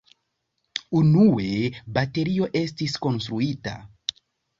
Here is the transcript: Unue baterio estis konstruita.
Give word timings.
Unue 0.99 1.49
baterio 1.97 2.47
estis 2.61 2.97
konstruita. 3.07 3.75